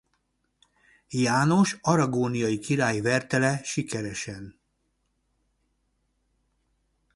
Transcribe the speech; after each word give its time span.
János 1.09 1.77
aragóniai 1.81 2.59
király 2.59 2.99
verte 3.01 3.37
le 3.37 3.61
sikeresen. 3.63 4.59